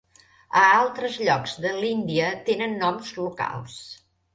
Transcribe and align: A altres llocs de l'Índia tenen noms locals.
A 0.61 0.63
altres 0.77 1.19
llocs 1.29 1.55
de 1.67 1.75
l'Índia 1.77 2.33
tenen 2.51 2.77
noms 2.85 3.17
locals. 3.23 3.83